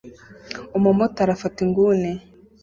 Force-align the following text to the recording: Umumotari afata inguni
Umumotari 0.77 1.31
afata 1.35 1.57
inguni 1.65 2.11